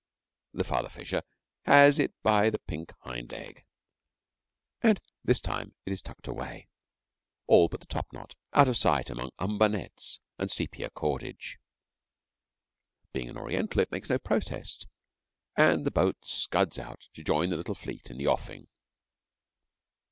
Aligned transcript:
The 0.53 0.63
father 0.63 0.89
fisher 0.89 1.21
has 1.65 1.99
it 1.99 2.11
by 2.23 2.49
the 2.49 2.57
pink 2.57 2.91
hind 3.01 3.31
leg, 3.31 3.63
and 4.81 4.99
this 5.23 5.39
time 5.39 5.75
it 5.85 5.93
is 5.93 6.01
tucked 6.01 6.27
away, 6.27 6.69
all 7.45 7.67
but 7.69 7.81
the 7.81 7.85
top 7.85 8.11
knot, 8.11 8.33
out 8.55 8.67
of 8.67 8.77
sight 8.77 9.11
among 9.11 9.29
umber 9.37 9.69
nets 9.69 10.19
and 10.39 10.49
sepia 10.49 10.89
cordage. 10.89 11.59
Being 13.13 13.29
an 13.29 13.37
Oriental 13.37 13.79
it 13.81 13.91
makes 13.91 14.09
no 14.09 14.17
protest, 14.17 14.87
and 15.55 15.85
the 15.85 15.91
boat 15.91 16.25
scuds 16.25 16.79
out 16.79 17.07
to 17.13 17.23
join 17.23 17.51
the 17.51 17.57
little 17.57 17.75
fleet 17.75 18.09
in 18.09 18.17
the 18.17 18.25
offing. 18.25 18.69